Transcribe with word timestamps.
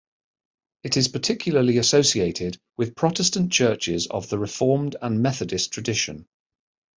It 0.81 0.97
is 0.97 1.09
particularly 1.09 1.77
associated 1.77 2.59
with 2.75 2.95
Protestant 2.95 3.51
churches 3.51 4.07
of 4.07 4.29
the 4.29 4.39
Reformed 4.39 4.95
and 4.99 5.21
Methodist 5.21 5.71
tradition. 5.73 6.25